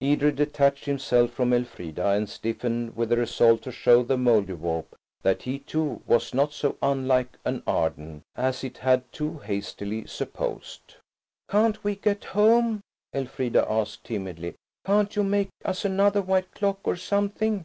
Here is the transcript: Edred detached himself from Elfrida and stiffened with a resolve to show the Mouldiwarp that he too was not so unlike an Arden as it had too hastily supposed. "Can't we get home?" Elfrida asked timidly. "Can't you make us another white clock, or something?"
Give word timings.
Edred 0.00 0.36
detached 0.36 0.84
himself 0.84 1.32
from 1.32 1.52
Elfrida 1.52 2.10
and 2.10 2.28
stiffened 2.28 2.94
with 2.96 3.10
a 3.10 3.16
resolve 3.16 3.60
to 3.62 3.72
show 3.72 4.04
the 4.04 4.14
Mouldiwarp 4.16 4.84
that 5.22 5.42
he 5.42 5.58
too 5.58 6.00
was 6.06 6.32
not 6.32 6.52
so 6.52 6.78
unlike 6.80 7.36
an 7.44 7.64
Arden 7.66 8.22
as 8.36 8.62
it 8.62 8.78
had 8.78 9.10
too 9.10 9.38
hastily 9.38 10.06
supposed. 10.06 10.94
"Can't 11.50 11.82
we 11.82 11.96
get 11.96 12.26
home?" 12.26 12.82
Elfrida 13.12 13.66
asked 13.68 14.04
timidly. 14.04 14.54
"Can't 14.86 15.16
you 15.16 15.24
make 15.24 15.48
us 15.64 15.84
another 15.84 16.22
white 16.22 16.52
clock, 16.54 16.78
or 16.84 16.94
something?" 16.94 17.64